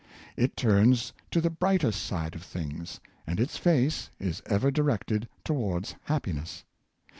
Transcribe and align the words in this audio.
It 0.35 0.57
turns 0.57 1.13
to 1.29 1.39
the 1.41 1.51
brightest 1.51 2.03
side 2.03 2.33
of 2.33 2.41
things, 2.41 2.99
and 3.27 3.39
its 3.39 3.57
face 3.59 4.09
is 4.17 4.41
ever 4.47 4.71
directed 4.71 5.29
towards 5.43 5.93
happiness. 6.05 6.65